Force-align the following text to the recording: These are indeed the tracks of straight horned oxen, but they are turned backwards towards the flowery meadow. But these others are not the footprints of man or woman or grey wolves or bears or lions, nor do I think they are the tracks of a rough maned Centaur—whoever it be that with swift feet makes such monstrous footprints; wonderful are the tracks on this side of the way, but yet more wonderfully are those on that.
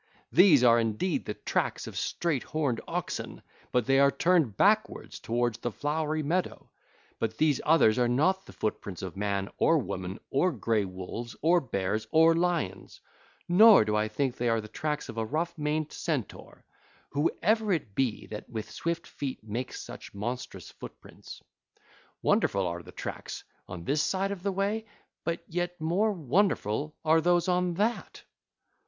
These 0.31 0.63
are 0.63 0.79
indeed 0.79 1.25
the 1.25 1.35
tracks 1.35 1.85
of 1.85 1.95
straight 1.95 2.41
horned 2.41 2.81
oxen, 2.87 3.43
but 3.71 3.85
they 3.85 3.99
are 3.99 4.09
turned 4.09 4.57
backwards 4.57 5.19
towards 5.19 5.59
the 5.59 5.71
flowery 5.71 6.23
meadow. 6.23 6.71
But 7.19 7.37
these 7.37 7.61
others 7.63 7.99
are 7.99 8.07
not 8.07 8.43
the 8.47 8.51
footprints 8.51 9.03
of 9.03 9.15
man 9.15 9.47
or 9.59 9.77
woman 9.77 10.17
or 10.31 10.51
grey 10.53 10.85
wolves 10.85 11.35
or 11.43 11.61
bears 11.61 12.07
or 12.09 12.33
lions, 12.33 12.99
nor 13.47 13.85
do 13.85 13.95
I 13.95 14.07
think 14.07 14.37
they 14.37 14.49
are 14.49 14.59
the 14.59 14.67
tracks 14.67 15.07
of 15.07 15.19
a 15.19 15.23
rough 15.23 15.55
maned 15.55 15.93
Centaur—whoever 15.93 17.71
it 17.71 17.93
be 17.93 18.25
that 18.25 18.49
with 18.49 18.71
swift 18.71 19.05
feet 19.05 19.43
makes 19.43 19.83
such 19.83 20.15
monstrous 20.15 20.71
footprints; 20.71 21.43
wonderful 22.23 22.65
are 22.65 22.81
the 22.81 22.91
tracks 22.91 23.43
on 23.67 23.83
this 23.83 24.01
side 24.01 24.31
of 24.31 24.41
the 24.41 24.51
way, 24.51 24.85
but 25.23 25.43
yet 25.47 25.79
more 25.79 26.11
wonderfully 26.11 26.91
are 27.05 27.21
those 27.21 27.47
on 27.47 27.75
that. 27.75 28.23